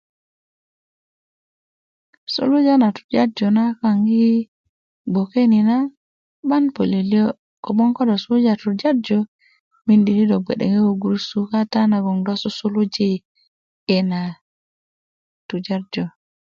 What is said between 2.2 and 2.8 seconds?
suluja